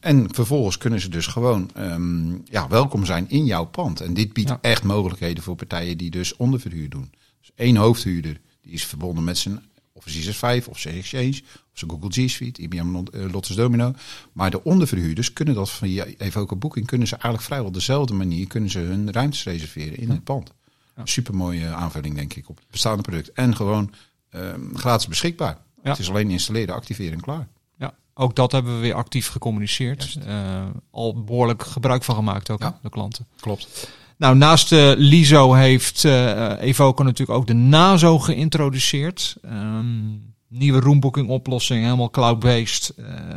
En 0.00 0.34
vervolgens 0.34 0.78
kunnen 0.78 1.00
ze 1.00 1.08
dus 1.08 1.26
gewoon 1.26 1.70
um, 1.76 2.42
ja, 2.50 2.68
welkom 2.68 3.04
zijn 3.04 3.30
in 3.30 3.44
jouw 3.44 3.64
pand. 3.64 4.00
En 4.00 4.14
dit 4.14 4.32
biedt 4.32 4.54
echt 4.60 4.82
mogelijkheden 4.82 5.42
voor 5.42 5.56
partijen 5.56 5.98
die 5.98 6.10
dus 6.10 6.36
onderverhuur 6.36 6.88
doen. 6.88 7.10
Dus 7.40 7.50
één 7.54 7.76
hoofdhuurder 7.76 8.40
die 8.60 8.72
is 8.72 8.84
verbonden 8.84 9.24
met 9.24 9.38
zijn 9.38 9.60
Office 9.92 10.18
365 10.20 10.68
of 10.68 10.78
zijn 10.78 10.94
Exchange 10.94 11.42
of 11.72 11.78
zijn 11.78 11.90
Google 11.90 12.10
G 12.10 12.30
Suite, 12.30 12.62
IBM 12.62 12.96
uh, 12.96 13.32
Lotus 13.32 13.56
Domino. 13.56 13.94
Maar 14.32 14.50
de 14.50 14.64
onderverhuurders 14.64 15.32
kunnen 15.32 15.54
dat 15.54 15.70
via 15.70 16.04
Evoco 16.18 16.56
Booking, 16.56 16.86
kunnen 16.86 17.08
ze 17.08 17.14
eigenlijk 17.14 17.44
vrijwel 17.44 17.72
dezelfde 17.72 18.14
manier 18.14 18.46
kunnen 18.46 18.70
ze 18.70 18.78
hun 18.78 19.12
ruimtes 19.12 19.44
reserveren 19.44 19.98
in 19.98 20.10
het 20.10 20.24
pand. 20.24 20.52
Ja. 20.96 21.06
Super 21.06 21.34
mooie 21.34 21.66
aanvulling 21.66 22.14
denk 22.14 22.34
ik 22.34 22.48
op 22.48 22.56
het 22.56 22.66
bestaande 22.70 23.02
product. 23.02 23.32
En 23.32 23.56
gewoon 23.56 23.92
um, 24.34 24.76
gratis 24.76 25.08
beschikbaar. 25.08 25.66
Ja. 25.82 25.90
Het 25.90 25.98
is 25.98 26.08
alleen 26.08 26.30
installeren, 26.30 26.74
activeren 26.74 27.12
en 27.12 27.20
klaar. 27.20 27.48
Ja, 27.78 27.94
ook 28.14 28.36
dat 28.36 28.52
hebben 28.52 28.74
we 28.74 28.80
weer 28.80 28.94
actief 28.94 29.28
gecommuniceerd. 29.28 30.18
Uh, 30.26 30.66
al 30.90 31.24
behoorlijk 31.24 31.62
gebruik 31.62 32.04
van 32.04 32.14
gemaakt 32.14 32.50
ook, 32.50 32.60
ja. 32.60 32.78
de 32.82 32.90
klanten. 32.90 33.26
Klopt. 33.40 33.90
Nou, 34.16 34.36
naast 34.36 34.68
de 34.68 34.94
LISO 34.98 35.52
heeft 35.52 36.04
uh, 36.04 36.62
Evoco 36.62 37.02
natuurlijk 37.02 37.38
ook 37.38 37.46
de 37.46 37.54
NASO 37.54 38.18
geïntroduceerd. 38.18 39.36
Um, 39.44 40.34
nieuwe 40.48 40.80
roombooking 40.80 41.28
oplossing, 41.28 41.84
helemaal 41.84 42.10
cloud-based, 42.10 42.94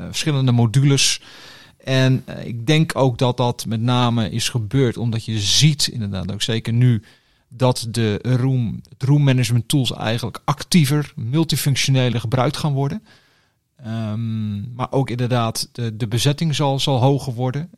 verschillende 0.08 0.52
modules. 0.52 1.22
En 1.84 2.26
ik 2.44 2.68
denk 2.68 2.96
ook 2.96 3.18
dat 3.18 3.38
dat 3.38 3.66
met 3.66 3.82
name 3.82 4.30
is 4.30 4.50
gebeurd 4.50 4.98
omdat 4.98 5.26
je 5.26 5.40
ziet, 5.40 5.88
inderdaad 5.88 6.32
ook 6.32 6.42
zeker 6.42 6.74
nu, 6.74 7.04
dat 7.54 7.88
de 7.90 8.20
room, 8.22 8.82
room 8.98 9.24
management 9.24 9.68
tools 9.68 9.94
eigenlijk 9.94 10.42
actiever, 10.46 11.14
multifunctioneler 11.16 12.20
gebruikt 12.20 12.58
gaan 12.58 12.74
worden. 12.74 13.04
Um, 13.88 14.74
maar 14.74 14.92
ook 14.92 15.10
inderdaad, 15.10 15.70
de, 15.72 15.98
de 15.98 16.08
bezetting 16.08 16.56
zal, 16.56 16.80
zal 16.80 17.00
hoger 17.00 17.34
worden. 17.34 17.70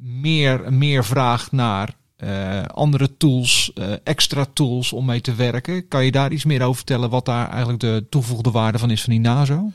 meer, 0.00 0.72
meer 0.72 1.04
vraag 1.04 1.52
naar 1.52 1.94
uh, 2.24 2.64
andere 2.64 3.16
tools, 3.16 3.72
uh, 3.74 3.92
extra 4.04 4.46
tools 4.52 4.92
om 4.92 5.04
mee 5.04 5.20
te 5.20 5.34
werken. 5.34 5.88
Kan 5.88 6.04
je 6.04 6.12
daar 6.12 6.32
iets 6.32 6.44
meer 6.44 6.62
over 6.62 6.76
vertellen 6.76 7.10
wat 7.10 7.24
daar 7.24 7.48
eigenlijk 7.48 7.80
de 7.80 8.06
toegevoegde 8.10 8.50
waarde 8.50 8.78
van 8.78 8.90
is 8.90 9.02
van 9.02 9.12
die 9.12 9.20
NASO? 9.20 9.72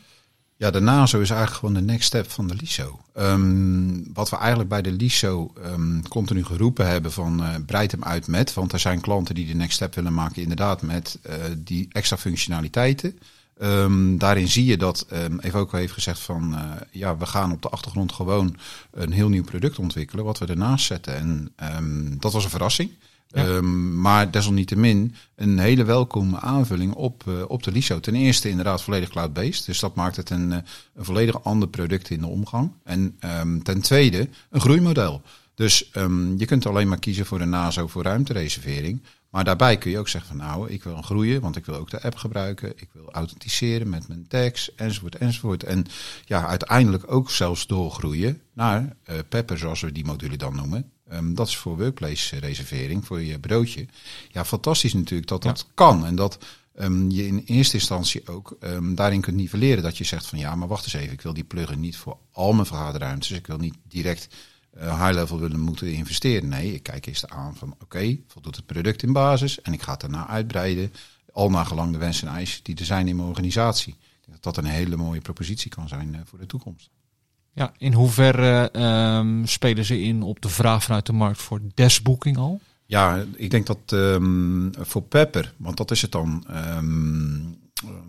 Ja, 0.57 0.71
de 0.71 0.79
NASO 0.79 1.19
is 1.19 1.29
eigenlijk 1.29 1.59
gewoon 1.59 1.73
de 1.73 1.91
next 1.91 2.05
step 2.05 2.31
van 2.31 2.47
de 2.47 2.55
LISO. 2.55 2.99
Ehm, 3.13 4.13
wat 4.13 4.29
we 4.29 4.37
eigenlijk 4.37 4.69
bij 4.69 4.81
de 4.81 4.91
LISO 4.91 5.53
um, 5.65 6.07
continu 6.07 6.45
geroepen 6.45 6.87
hebben 6.87 7.11
van 7.11 7.41
uh, 7.41 7.49
breid 7.65 7.91
hem 7.91 8.03
uit 8.03 8.27
met. 8.27 8.53
Want 8.53 8.73
er 8.73 8.79
zijn 8.79 9.01
klanten 9.01 9.35
die 9.35 9.47
de 9.47 9.53
next 9.53 9.75
step 9.75 9.95
willen 9.95 10.13
maken 10.13 10.41
inderdaad 10.41 10.81
met 10.81 11.19
uh, 11.25 11.33
die 11.57 11.87
extra 11.91 12.17
functionaliteiten. 12.17 13.19
Um, 13.61 14.17
daarin 14.17 14.47
zie 14.47 14.65
je 14.65 14.77
dat 14.77 15.05
um, 15.13 15.39
Evoco 15.39 15.77
heeft 15.77 15.93
gezegd 15.93 16.19
van 16.19 16.53
uh, 16.53 16.71
ja, 16.91 17.17
we 17.17 17.25
gaan 17.25 17.51
op 17.51 17.61
de 17.61 17.69
achtergrond 17.69 18.11
gewoon 18.11 18.57
een 18.91 19.11
heel 19.11 19.29
nieuw 19.29 19.43
product 19.43 19.79
ontwikkelen 19.79 20.25
wat 20.25 20.37
we 20.37 20.45
ernaast 20.45 20.85
zetten. 20.85 21.15
En 21.55 22.17
dat 22.19 22.33
was 22.33 22.43
een 22.43 22.49
verrassing. 22.49 22.91
Um, 23.35 24.01
maar 24.01 24.31
desalniettemin 24.31 25.15
een 25.35 25.59
hele 25.59 25.83
welkome 25.83 26.39
aanvulling 26.39 26.93
op, 26.93 27.23
uh, 27.27 27.33
op 27.47 27.63
de 27.63 27.71
LISO. 27.71 27.99
Ten 27.99 28.15
eerste 28.15 28.49
inderdaad 28.49 28.81
volledig 28.81 29.09
cloud-based. 29.09 29.65
Dus 29.65 29.79
dat 29.79 29.95
maakt 29.95 30.15
het 30.15 30.29
een, 30.29 30.51
een 30.51 30.63
volledig 30.95 31.43
ander 31.43 31.67
product 31.67 32.09
in 32.09 32.19
de 32.19 32.27
omgang. 32.27 32.71
En 32.83 33.17
um, 33.41 33.63
ten 33.63 33.81
tweede 33.81 34.29
een 34.49 34.61
groeimodel. 34.61 35.21
Dus 35.55 35.89
um, 35.93 36.37
je 36.37 36.45
kunt 36.45 36.65
alleen 36.65 36.87
maar 36.87 36.99
kiezen 36.99 37.25
voor 37.25 37.41
een 37.41 37.49
NASO 37.49 37.87
voor 37.87 38.03
ruimtereservering. 38.03 39.01
Maar 39.33 39.43
daarbij 39.43 39.77
kun 39.77 39.91
je 39.91 39.97
ook 39.97 40.07
zeggen 40.07 40.37
van 40.37 40.47
nou, 40.47 40.69
ik 40.69 40.83
wil 40.83 41.01
groeien, 41.01 41.41
want 41.41 41.55
ik 41.55 41.65
wil 41.65 41.75
ook 41.75 41.89
de 41.89 42.01
app 42.01 42.15
gebruiken. 42.15 42.73
Ik 42.75 42.89
wil 42.91 43.11
authenticeren 43.11 43.89
met 43.89 44.07
mijn 44.07 44.27
tags, 44.27 44.75
enzovoort, 44.75 45.15
enzovoort. 45.15 45.63
En 45.63 45.85
ja, 46.25 46.47
uiteindelijk 46.47 47.11
ook 47.11 47.31
zelfs 47.31 47.67
doorgroeien 47.67 48.41
naar 48.53 48.81
uh, 48.81 49.15
Pepper, 49.29 49.57
zoals 49.57 49.81
we 49.81 49.91
die 49.91 50.05
module 50.05 50.37
dan 50.37 50.55
noemen. 50.55 50.91
Um, 51.11 51.35
dat 51.35 51.47
is 51.47 51.57
voor 51.57 51.77
workplace 51.77 52.39
reservering, 52.39 53.05
voor 53.05 53.21
je 53.21 53.39
broodje. 53.39 53.85
Ja, 54.31 54.45
fantastisch 54.45 54.93
natuurlijk 54.93 55.29
dat 55.29 55.41
dat 55.41 55.59
ja. 55.59 55.71
kan. 55.73 56.05
En 56.05 56.15
dat 56.15 56.37
um, 56.79 57.09
je 57.09 57.27
in 57.27 57.43
eerste 57.45 57.77
instantie 57.77 58.27
ook 58.27 58.57
um, 58.59 58.95
daarin 58.95 59.21
kunt 59.21 59.35
nivelleren. 59.35 59.83
Dat 59.83 59.97
je 59.97 60.03
zegt 60.03 60.25
van 60.25 60.39
ja, 60.39 60.55
maar 60.55 60.67
wacht 60.67 60.83
eens 60.83 60.93
even, 60.93 61.13
ik 61.13 61.21
wil 61.21 61.33
die 61.33 61.43
plugin 61.43 61.79
niet 61.79 61.97
voor 61.97 62.17
al 62.31 62.53
mijn 62.53 62.67
vergaderruimtes. 62.67 63.31
Ik 63.31 63.47
wil 63.47 63.57
niet 63.57 63.75
direct 63.87 64.27
high 64.79 65.11
level 65.11 65.39
willen 65.39 65.59
moeten 65.59 65.93
investeren. 65.93 66.49
Nee, 66.49 66.73
ik 66.73 66.83
kijk 66.83 67.05
eerst 67.05 67.29
aan 67.29 67.55
van 67.55 67.71
oké, 67.71 67.83
okay, 67.83 68.21
voldoet 68.27 68.55
het 68.55 68.65
product 68.65 69.03
in 69.03 69.13
basis 69.13 69.61
en 69.61 69.73
ik 69.73 69.81
ga 69.81 69.91
het 69.91 70.01
daarna 70.01 70.27
uitbreiden. 70.27 70.93
Al 71.31 71.49
naar 71.49 71.65
gelang 71.65 71.91
de 71.91 71.97
wensen 71.97 72.27
en 72.27 72.33
eisen 72.33 72.63
die 72.63 72.75
er 72.75 72.85
zijn 72.85 73.07
in 73.07 73.15
mijn 73.15 73.27
organisatie. 73.27 73.93
Ik 73.93 74.25
denk 74.25 74.43
dat 74.43 74.55
dat 74.55 74.63
een 74.63 74.69
hele 74.69 74.95
mooie 74.95 75.21
propositie 75.21 75.69
kan 75.69 75.87
zijn 75.87 76.13
uh, 76.13 76.19
voor 76.25 76.39
de 76.39 76.45
toekomst. 76.45 76.89
Ja, 77.53 77.73
in 77.77 77.93
hoeverre 77.93 78.79
um, 79.17 79.45
spelen 79.45 79.85
ze 79.85 80.01
in 80.01 80.21
op 80.21 80.41
de 80.41 80.49
vraag 80.49 80.83
vanuit 80.83 81.05
de 81.05 81.13
markt 81.13 81.41
voor 81.41 81.61
deskbooking 81.73 82.37
al? 82.37 82.61
Ja, 82.85 83.25
ik 83.35 83.51
denk 83.51 83.65
dat 83.65 83.91
um, 83.91 84.71
voor 84.79 85.01
Pepper, 85.01 85.53
want 85.57 85.77
dat 85.77 85.91
is 85.91 86.01
het 86.01 86.11
dan, 86.11 86.45
um, 86.77 87.57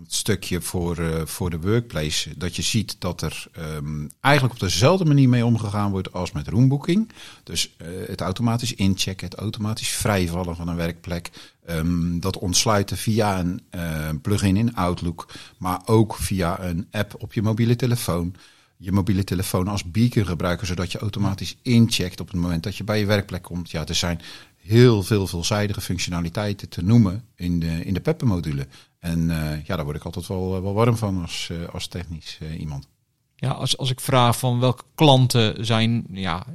het 0.03 0.13
stukje 0.13 0.61
voor, 0.61 0.99
uh, 0.99 1.25
voor 1.25 1.49
de 1.49 1.59
workplace, 1.59 2.37
dat 2.37 2.55
je 2.55 2.61
ziet 2.61 2.95
dat 2.99 3.21
er 3.21 3.47
um, 3.59 4.09
eigenlijk 4.19 4.53
op 4.53 4.59
dezelfde 4.59 5.05
manier 5.05 5.29
mee 5.29 5.45
omgegaan 5.45 5.91
wordt 5.91 6.13
als 6.13 6.31
met 6.31 6.47
roombooking. 6.47 7.11
Dus 7.43 7.75
uh, 7.77 7.87
het 8.07 8.21
automatisch 8.21 8.73
inchecken, 8.73 9.27
het 9.27 9.39
automatisch 9.39 9.89
vrijvallen 9.89 10.55
van 10.55 10.67
een 10.67 10.75
werkplek, 10.75 11.29
um, 11.69 12.19
dat 12.19 12.37
ontsluiten 12.37 12.97
via 12.97 13.39
een 13.39 13.61
uh, 13.75 14.09
plugin 14.21 14.57
in 14.57 14.75
Outlook, 14.75 15.31
maar 15.57 15.81
ook 15.85 16.15
via 16.15 16.63
een 16.63 16.87
app 16.91 17.15
op 17.17 17.33
je 17.33 17.41
mobiele 17.41 17.75
telefoon 17.75 18.35
je 18.77 18.91
mobiele 18.91 19.23
telefoon 19.23 19.67
als 19.67 19.91
beacon 19.91 20.25
gebruiken, 20.25 20.67
zodat 20.67 20.91
je 20.91 20.97
automatisch 20.97 21.57
incheckt 21.61 22.19
op 22.19 22.27
het 22.27 22.41
moment 22.41 22.63
dat 22.63 22.75
je 22.75 22.83
bij 22.83 22.99
je 22.99 23.05
werkplek 23.05 23.41
komt. 23.41 23.71
Ja, 23.71 23.85
er 23.85 23.95
zijn 23.95 24.21
heel 24.65 25.03
veel 25.03 25.27
veelzijdige 25.27 25.81
functionaliteiten 25.81 26.69
te 26.69 26.83
noemen 26.83 27.23
in 27.35 27.59
de, 27.59 27.85
in 27.85 27.93
de 27.93 27.99
Pepper-module. 27.99 28.67
En 28.99 29.19
uh, 29.19 29.65
ja, 29.65 29.75
daar 29.75 29.85
word 29.85 29.97
ik 29.97 30.03
altijd 30.03 30.27
wel, 30.27 30.61
wel 30.61 30.73
warm 30.73 30.97
van 30.97 31.21
als, 31.21 31.49
uh, 31.51 31.67
als 31.67 31.87
technisch 31.87 32.39
iemand. 32.57 32.87
Ja, 33.35 33.51
als, 33.51 33.77
als 33.77 33.91
ik 33.91 33.99
vraag 33.99 34.39
van 34.39 34.59
welke 34.59 34.83
klanten 34.95 35.65
zijn, 35.65 36.05
ja, 36.11 36.45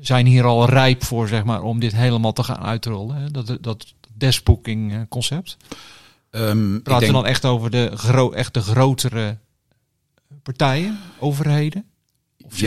zijn 0.00 0.26
hier 0.26 0.44
al 0.44 0.68
rijp 0.68 1.04
voor, 1.04 1.28
zeg 1.28 1.44
maar, 1.44 1.62
om 1.62 1.80
dit 1.80 1.92
helemaal 1.92 2.32
te 2.32 2.42
gaan 2.42 2.62
uitrollen, 2.62 3.16
hè? 3.16 3.30
dat, 3.30 3.58
dat 3.60 3.94
deskbooking 4.14 5.08
concept. 5.08 5.56
Um, 6.30 6.82
Praten 6.82 7.00
denk... 7.00 7.12
we 7.12 7.22
dan 7.22 7.30
echt 7.30 7.44
over 7.44 7.70
de, 7.70 7.90
gro 7.94 8.30
echt 8.30 8.54
de 8.54 8.60
grotere 8.60 9.38
partijen, 10.42 10.98
overheden? 11.18 11.84
Of? 12.46 12.58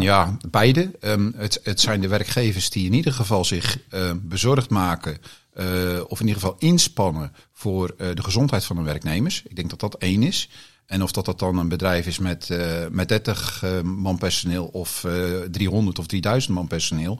ja 0.00 0.36
beide. 0.50 0.90
Um, 1.00 1.34
het, 1.36 1.60
het 1.62 1.80
zijn 1.80 2.00
de 2.00 2.08
werkgevers 2.08 2.70
die 2.70 2.86
in 2.86 2.92
ieder 2.92 3.12
geval 3.12 3.44
zich 3.44 3.78
uh, 3.94 4.10
bezorgd 4.22 4.70
maken. 4.70 5.18
Uh, 5.56 5.64
of 6.06 6.20
in 6.20 6.26
ieder 6.26 6.42
geval 6.42 6.56
inspannen 6.58 7.32
voor 7.52 7.94
uh, 7.98 8.06
de 8.14 8.22
gezondheid 8.22 8.64
van 8.64 8.76
de 8.76 8.82
werknemers. 8.82 9.42
Ik 9.48 9.56
denk 9.56 9.70
dat 9.70 9.80
dat 9.80 9.94
één 9.94 10.22
is. 10.22 10.48
En 10.86 11.02
of 11.02 11.12
dat, 11.12 11.24
dat 11.24 11.38
dan 11.38 11.58
een 11.58 11.68
bedrijf 11.68 12.06
is 12.06 12.18
met, 12.18 12.48
uh, 12.52 12.86
met 12.90 13.08
30 13.08 13.62
uh, 13.64 13.80
man 13.80 14.18
personeel 14.18 14.64
of 14.64 15.04
uh, 15.04 15.40
300 15.50 15.98
of 15.98 16.06
3000 16.06 16.54
man 16.54 16.66
personeel. 16.66 17.18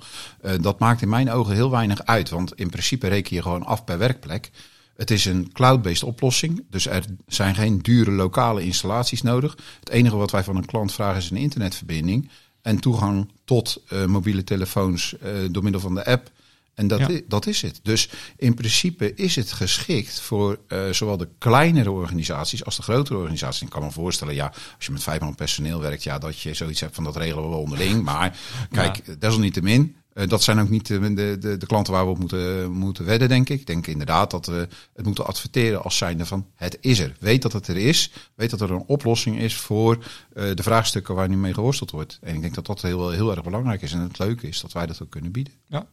dat 0.60 0.78
maakt 0.78 1.02
in 1.02 1.08
mijn 1.08 1.30
ogen 1.30 1.54
heel 1.54 1.70
weinig 1.70 2.04
uit. 2.04 2.30
Want 2.30 2.54
in 2.54 2.70
principe 2.70 3.08
reken 3.08 3.36
je 3.36 3.42
gewoon 3.42 3.64
af 3.64 3.84
per 3.84 3.98
werkplek. 3.98 4.50
Het 4.96 5.10
is 5.10 5.24
een 5.24 5.52
cloud-based 5.52 6.02
oplossing, 6.02 6.64
dus 6.70 6.86
er 6.86 7.04
zijn 7.26 7.54
geen 7.54 7.78
dure 7.78 8.10
lokale 8.10 8.64
installaties 8.64 9.22
nodig. 9.22 9.56
Het 9.80 9.88
enige 9.88 10.16
wat 10.16 10.30
wij 10.30 10.44
van 10.44 10.56
een 10.56 10.64
klant 10.64 10.92
vragen 10.92 11.18
is 11.18 11.30
een 11.30 11.36
internetverbinding 11.36 12.30
en 12.62 12.80
toegang 12.80 13.30
tot 13.44 13.82
uh, 13.92 14.04
mobiele 14.04 14.44
telefoons 14.44 15.14
uh, 15.22 15.28
door 15.50 15.62
middel 15.62 15.80
van 15.80 15.94
de 15.94 16.04
app. 16.04 16.30
En 16.74 16.88
dat, 16.88 16.98
ja. 16.98 17.08
is, 17.08 17.20
dat 17.28 17.46
is 17.46 17.62
het. 17.62 17.80
Dus 17.82 18.08
in 18.36 18.54
principe 18.54 19.14
is 19.14 19.36
het 19.36 19.52
geschikt 19.52 20.20
voor 20.20 20.58
uh, 20.68 20.90
zowel 20.90 21.16
de 21.16 21.28
kleinere 21.38 21.90
organisaties 21.90 22.64
als 22.64 22.76
de 22.76 22.82
grotere 22.82 23.18
organisaties. 23.18 23.62
Ik 23.62 23.70
kan 23.70 23.82
me 23.82 23.90
voorstellen, 23.90 24.34
ja, 24.34 24.46
als 24.76 24.86
je 24.86 24.92
met 24.92 25.02
vijf 25.02 25.20
man 25.20 25.34
personeel 25.34 25.80
werkt, 25.80 26.02
ja, 26.02 26.18
dat 26.18 26.40
je 26.40 26.54
zoiets 26.54 26.80
hebt 26.80 26.94
van 26.94 27.04
dat 27.04 27.16
regelen 27.16 27.44
we 27.44 27.50
wel 27.50 27.58
onderling. 27.58 28.02
Maar 28.02 28.38
kijk, 28.70 29.02
ja. 29.06 29.14
desalniettemin, 29.18 29.96
uh, 30.14 30.28
dat 30.28 30.42
zijn 30.42 30.60
ook 30.60 30.68
niet 30.68 30.86
de, 30.86 31.14
de, 31.14 31.36
de, 31.38 31.56
de, 31.56 31.66
klanten 31.66 31.92
waar 31.92 32.04
we 32.04 32.10
op 32.10 32.18
moeten, 32.18 32.72
moeten 32.72 33.04
wedden, 33.04 33.28
denk 33.28 33.48
ik. 33.48 33.60
Ik 33.60 33.66
denk 33.66 33.86
inderdaad 33.86 34.30
dat 34.30 34.46
we 34.46 34.68
het 34.94 35.06
moeten 35.06 35.26
adverteren 35.26 35.82
als 35.82 35.96
zijnde 35.96 36.26
van 36.26 36.46
het 36.54 36.78
is 36.80 36.98
er. 36.98 37.16
Weet 37.20 37.42
dat 37.42 37.52
het 37.52 37.68
er 37.68 37.76
is. 37.76 38.10
Weet 38.34 38.50
dat 38.50 38.60
er 38.60 38.70
een 38.70 38.84
oplossing 38.86 39.38
is 39.38 39.56
voor 39.56 39.96
uh, 39.96 40.54
de 40.54 40.62
vraagstukken 40.62 41.14
waar 41.14 41.28
nu 41.28 41.36
mee 41.36 41.54
geworsteld 41.54 41.90
wordt. 41.90 42.18
En 42.20 42.34
ik 42.34 42.40
denk 42.40 42.54
dat 42.54 42.66
dat 42.66 42.82
heel, 42.82 43.10
heel 43.10 43.30
erg 43.30 43.42
belangrijk 43.42 43.82
is. 43.82 43.92
En 43.92 44.00
het 44.00 44.18
leuke 44.18 44.48
is 44.48 44.60
dat 44.60 44.72
wij 44.72 44.86
dat 44.86 45.02
ook 45.02 45.10
kunnen 45.10 45.32
bieden. 45.32 45.52
Ja. 45.66 45.86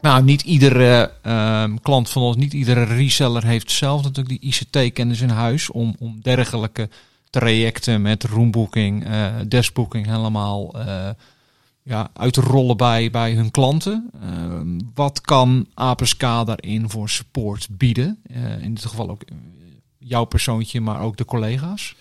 Nou, 0.00 0.22
niet 0.22 0.42
iedere 0.42 1.12
uh, 1.26 1.64
klant 1.82 2.10
van 2.10 2.22
ons, 2.22 2.36
niet 2.36 2.52
iedere 2.52 2.84
reseller 2.84 3.44
heeft 3.44 3.70
zelf 3.70 4.02
natuurlijk 4.02 4.40
die 4.40 4.50
ICT-kennis 4.50 5.20
in 5.20 5.28
huis 5.28 5.70
om, 5.70 5.94
om 5.98 6.18
dergelijke 6.22 6.88
trajecten 7.32 8.02
met 8.02 8.24
roombooking, 8.24 9.06
uh, 9.06 9.34
deskbooking 9.48 10.06
helemaal 10.06 10.76
uh, 10.76 11.08
ja, 11.82 12.10
uit 12.12 12.32
te 12.32 12.40
rollen 12.40 12.76
bij, 12.76 13.10
bij 13.10 13.32
hun 13.32 13.50
klanten. 13.50 14.10
Uh, 14.24 14.80
wat 14.94 15.20
kan 15.20 15.66
APSK 15.74 16.20
daarin 16.20 16.90
voor 16.90 17.08
support 17.08 17.68
bieden? 17.70 18.18
Uh, 18.30 18.62
in 18.62 18.74
dit 18.74 18.84
geval 18.84 19.10
ook 19.10 19.22
jouw 19.98 20.24
persoontje, 20.24 20.80
maar 20.80 21.00
ook 21.00 21.16
de 21.16 21.24
collega's. 21.24 21.96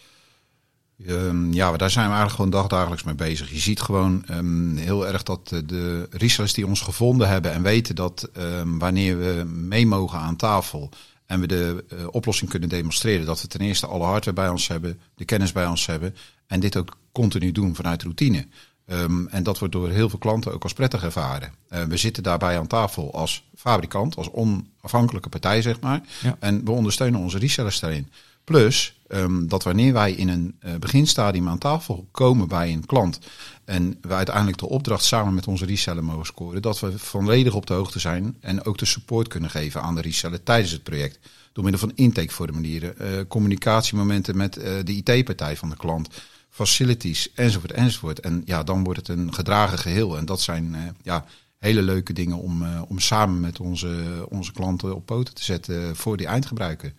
Um, 1.08 1.54
ja, 1.54 1.78
daar 1.78 1.90
zijn 1.90 2.06
we 2.06 2.16
eigenlijk 2.16 2.36
gewoon 2.36 2.62
dagdagelijks 2.62 3.04
mee 3.04 3.16
bezig. 3.16 3.52
Je 3.52 3.60
ziet 3.60 3.82
gewoon 3.82 4.26
um, 4.32 4.78
heel 4.78 5.08
erg 5.08 5.24
dat 5.24 5.48
de, 5.48 6.08
resellers 6.12 6.54
die 6.54 6.68
ons 6.68 6.82
gevonden 6.82 7.28
hebben 7.28 7.54
en 7.54 7.62
weten 7.62 7.96
dat 7.96 8.30
wanneer 8.66 9.18
we 9.18 9.44
mee 9.46 9.88
mogen 9.88 10.20
aan 10.20 10.36
tafel 10.36 10.90
en 11.32 11.40
we 11.40 11.48
de 11.48 11.86
uh, 11.94 12.08
oplossing 12.12 12.50
kunnen 12.50 12.70
demonstreren, 12.70 13.26
dat 13.26 13.42
we 13.42 13.48
ten 13.48 13.62
eerste 13.62 13.88
alle 13.88 14.04
hardware 14.04 14.36
bij 14.36 14.50
ons 14.50 14.68
hebben, 14.68 15.00
de 15.16 15.26
kennis 15.26 15.52
bij 15.52 15.66
ons 15.66 15.86
hebben 15.86 16.16
en 16.48 16.60
dit 16.60 16.78
ook 16.78 16.98
continu 17.12 17.52
doen 17.52 17.76
vanuit 17.76 18.04
routine. 18.04 18.48
Um, 18.88 19.28
en 19.28 19.44
dat 19.44 19.60
wordt 19.60 19.74
door 19.74 19.90
heel 19.90 20.10
veel 20.10 20.20
klanten 20.20 20.54
ook 20.54 20.64
als 20.64 20.74
prettig 20.74 21.04
ervaren. 21.04 21.54
Uh, 21.70 21.84
we 21.84 21.98
zitten 21.98 22.24
daarbij 22.24 22.58
aan 22.58 22.68
tafel 22.68 23.14
als 23.14 23.44
fabrikant, 23.56 24.16
als 24.16 24.32
onafhankelijke 24.32 25.30
partij, 25.30 25.62
zeg 25.62 25.80
maar. 25.80 26.02
Ja. 26.22 26.38
En 26.40 26.66
we 26.66 26.72
ondersteunen 26.72 27.20
onze 27.20 27.38
resellers 27.38 27.80
daarin. 27.80 28.12
Plus 28.44 29.02
um, 29.08 29.48
dat 29.48 29.64
wanneer 29.64 29.94
wij 29.94 30.12
in 30.12 30.30
een 30.30 30.56
uh, 30.66 30.76
beginstadium 30.76 31.48
aan 31.48 31.58
tafel 31.58 32.08
komen 32.12 32.48
bij 32.48 32.74
een 32.74 32.86
klant 32.86 33.20
en 33.66 33.98
we 34.02 34.14
uiteindelijk 34.14 34.58
de 34.58 34.70
opdracht 34.70 35.04
samen 35.04 35.34
met 35.34 35.48
onze 35.48 35.66
reseller 35.66 36.04
mogen 36.04 36.26
scoren, 36.26 36.62
dat 36.62 36.80
we 36.80 37.00
volledig 37.00 37.54
op 37.54 37.66
de 37.66 37.74
hoogte 37.74 38.00
zijn 38.00 38.38
en 38.40 38.66
ook 38.66 38.78
de 38.78 38.86
support 38.86 39.28
kunnen 39.28 39.50
geven 39.50 39.82
aan 39.82 39.96
de 39.96 40.02
reseller 40.02 40.44
tijdens 40.44 40.72
het 40.72 40.84
project. 40.84 41.20
Door 41.54 41.64
middel 41.64 41.82
van 41.82 41.92
intakeformulieren, 41.96 42.96
uh, 43.02 43.08
communicatiemomenten 43.28 44.38
met 44.38 44.58
uh, 44.58 44.64
de 44.84 45.02
IT-partij 45.04 45.58
van 45.58 45.70
de 45.70 45.76
klant, 45.76 46.10
facilities 46.50 47.34
enzovoort 47.34 47.72
enzovoort. 47.72 48.20
En 48.20 48.42
ja, 48.46 48.64
dan 48.64 48.84
wordt 48.84 49.00
het 49.00 49.18
een 49.18 49.34
gedragen 49.34 49.78
geheel. 49.78 50.18
En 50.18 50.26
dat 50.26 50.42
zijn 50.42 50.96
ja, 51.02 51.26
hele 51.58 51.82
leuke 51.82 52.14
dingen 52.14 52.38
om, 52.38 52.66
om 52.88 53.00
samen 53.00 53.40
met 53.40 53.60
onze, 53.60 54.26
onze 54.30 54.52
klanten 54.52 54.96
op 54.96 55.06
poten 55.06 55.34
te 55.34 55.44
zetten 55.44 55.96
voor 55.96 56.18
die 56.18 56.28
eindgebruiker. 56.28 56.94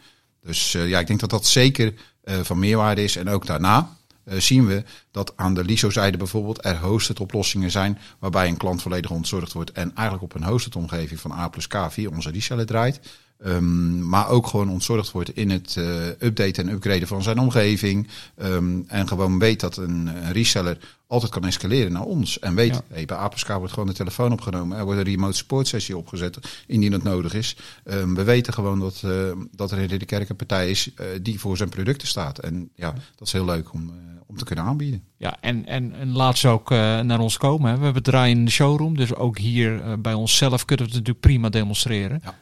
Dus 0.45 0.75
uh, 0.75 0.89
ja, 0.89 0.99
ik 0.99 1.07
denk 1.07 1.21
dat 1.21 1.31
dat 1.31 1.47
zeker 1.47 1.95
uh, 2.25 2.35
van 2.43 2.59
meerwaarde 2.59 3.03
is. 3.03 3.17
En 3.17 3.29
ook 3.29 3.47
daarna 3.47 3.97
uh, 4.25 4.41
zien 4.41 4.67
we 4.67 4.85
dat 5.11 5.33
aan 5.37 5.55
de 5.55 5.65
LISO-zijde 5.65 6.17
bijvoorbeeld 6.17 6.65
er 6.65 6.79
hosted 6.79 7.21
oplossingen 7.21 7.71
zijn 7.71 7.99
waarbij 8.19 8.49
een 8.49 8.57
klant 8.57 8.83
volledig 8.83 9.11
ontzorgd 9.11 9.53
wordt 9.53 9.73
en 9.73 9.95
eigenlijk 9.95 10.35
op 10.35 10.41
een 10.41 10.49
hosted 10.49 10.77
omgeving 10.77 11.21
van 11.21 11.33
A 11.33 11.49
plus 11.49 11.67
K 11.67 11.87
via 11.89 12.09
onze 12.09 12.31
reseller 12.31 12.67
draait. 12.67 13.01
Ehm, 13.43 14.09
maar 14.09 14.29
ook 14.29 14.47
gewoon 14.47 14.71
ontzorgd 14.71 15.11
wordt 15.11 15.37
in 15.37 15.51
het 15.51 15.77
uh, 15.79 16.07
updaten 16.07 16.69
en 16.69 16.75
upgraden 16.75 17.09
van 17.09 17.23
zijn 17.23 17.39
omgeving. 17.39 18.09
Ehm, 18.37 18.81
en 18.87 19.09
gewoon 19.09 19.39
weet 19.39 19.61
dat 19.61 19.77
een, 19.77 20.07
een, 20.07 20.33
reseller 20.33 20.79
altijd 21.07 21.31
kan 21.33 21.45
escaleren 21.45 21.93
naar 21.93 22.05
ons. 22.05 22.39
En 22.39 22.55
weet, 22.55 22.75
ja. 22.75 22.83
hey, 22.89 23.05
bij 23.05 23.17
Apeska 23.17 23.59
wordt 23.59 23.73
gewoon 23.73 23.89
de 23.89 23.95
telefoon 23.95 24.33
opgenomen. 24.33 24.79
Er 24.79 24.85
wordt 24.85 24.99
een 24.99 25.07
remote 25.07 25.37
support 25.37 25.69
sessie 25.69 25.97
opgezet 25.97 26.39
indien 26.67 26.91
dat 26.91 27.03
nodig 27.03 27.35
is. 27.35 27.57
Um, 27.85 28.15
we 28.15 28.25
weten 28.25 28.53
gewoon 28.53 28.81
dat, 28.81 29.03
uh, 29.05 29.33
dat 29.51 29.71
er 29.71 29.79
in 29.79 29.99
de 29.99 30.05
kerk 30.05 30.29
een 30.29 30.37
partij 30.37 30.71
is 30.71 30.91
uh, 31.01 31.07
die 31.23 31.41
voor 31.41 31.57
zijn 31.57 31.69
producten 31.69 32.09
staat. 32.09 32.39
En 32.39 32.71
ja, 32.75 32.93
dat 32.93 33.27
is 33.27 33.33
heel 33.33 33.45
leuk 33.45 33.73
om, 33.73 33.93
om 34.27 34.37
te 34.37 34.45
kunnen 34.45 34.65
aanbieden. 34.65 35.03
Ja, 35.17 35.37
en, 35.41 35.67
en, 35.67 35.93
en 35.95 36.13
laat 36.13 36.39
ze 36.39 36.49
ook 36.49 36.71
naar 36.71 37.21
ons 37.21 37.37
komen. 37.37 37.71
Hè. 37.71 37.79
We 37.79 37.85
hebben 37.85 38.03
draaien 38.03 38.39
in 38.39 38.45
de 38.45 38.51
showroom. 38.51 38.97
Dus 38.97 39.15
ook 39.15 39.39
hier 39.39 40.01
bij 40.01 40.15
onszelf 40.15 40.65
kunnen 40.65 40.87
we 40.87 40.93
het 40.93 41.01
natuurlijk 41.01 41.27
prima 41.27 41.49
demonstreren. 41.49 42.21
Ja. 42.25 42.35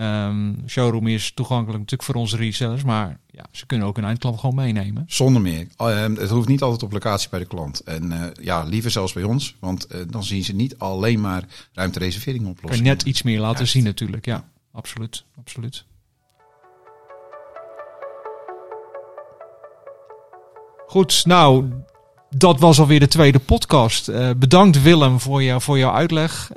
Um, 0.00 0.62
showroom 0.66 1.06
is 1.06 1.32
toegankelijk 1.34 1.78
natuurlijk 1.78 2.02
voor 2.02 2.14
onze 2.14 2.36
resellers, 2.36 2.84
maar 2.84 3.18
ja, 3.30 3.44
ze 3.50 3.66
kunnen 3.66 3.86
ook 3.86 3.98
een 3.98 4.04
eindklant 4.04 4.40
gewoon 4.40 4.54
meenemen. 4.54 5.04
Zonder 5.06 5.42
meer. 5.42 5.66
Uh, 5.80 6.02
het 6.02 6.30
hoeft 6.30 6.48
niet 6.48 6.62
altijd 6.62 6.82
op 6.82 6.92
locatie 6.92 7.28
bij 7.30 7.38
de 7.38 7.44
klant. 7.44 7.80
En 7.80 8.04
uh, 8.04 8.24
ja, 8.40 8.62
liever 8.62 8.90
zelfs 8.90 9.12
bij 9.12 9.22
ons, 9.22 9.56
want 9.58 9.94
uh, 9.94 10.00
dan 10.10 10.24
zien 10.24 10.44
ze 10.44 10.54
niet 10.54 10.78
alleen 10.78 11.20
maar 11.20 11.44
ruimtereservering 11.72 12.46
oplossen. 12.46 12.84
Net 12.84 13.02
iets 13.02 13.22
meer 13.22 13.40
laten 13.40 13.68
zien 13.68 13.84
natuurlijk, 13.84 14.24
ja. 14.24 14.48
Absoluut, 14.72 15.24
absoluut. 15.38 15.84
Goed, 20.86 21.24
nou, 21.26 21.72
dat 22.30 22.60
was 22.60 22.80
alweer 22.80 23.00
de 23.00 23.08
tweede 23.08 23.38
podcast. 23.38 24.08
Uh, 24.08 24.30
bedankt 24.36 24.82
Willem 24.82 25.20
voor, 25.20 25.42
jou, 25.42 25.60
voor 25.60 25.78
jouw 25.78 25.92
uitleg, 25.92 26.50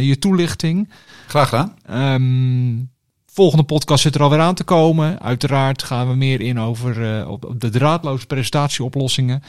je 0.00 0.16
toelichting. 0.18 0.88
Graag 1.34 1.48
gedaan. 1.48 1.74
Um, 2.14 2.90
volgende 3.26 3.64
podcast 3.64 4.02
zit 4.02 4.14
er 4.14 4.22
alweer 4.22 4.40
aan 4.40 4.54
te 4.54 4.64
komen. 4.64 5.20
Uiteraard 5.20 5.82
gaan 5.82 6.08
we 6.08 6.14
meer 6.14 6.40
in 6.40 6.58
over 6.58 7.18
uh, 7.18 7.30
op 7.30 7.54
de 7.58 7.70
draadloze 7.70 8.26
presentatieoplossingen. 8.26 9.42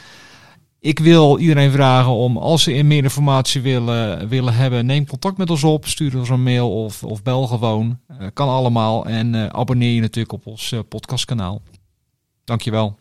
Ik 0.79 0.99
wil 0.99 1.37
iedereen 1.39 1.71
vragen 1.71 2.11
om, 2.11 2.37
als 2.37 2.63
ze 2.63 2.83
meer 2.83 3.03
informatie 3.03 3.61
willen, 3.61 4.27
willen 4.27 4.53
hebben, 4.53 4.85
neem 4.85 5.07
contact 5.07 5.37
met 5.37 5.49
ons 5.49 5.63
op. 5.63 5.87
Stuur 5.87 6.17
ons 6.17 6.29
een 6.29 6.43
mail 6.43 6.83
of, 6.83 7.03
of 7.03 7.23
bel 7.23 7.47
gewoon. 7.47 7.99
kan 8.33 8.49
allemaal. 8.49 9.05
En 9.05 9.53
abonneer 9.53 9.93
je 9.93 10.01
natuurlijk 10.01 10.33
op 10.33 10.47
ons 10.47 10.73
podcastkanaal. 10.89 11.61
Dankjewel. 12.43 12.97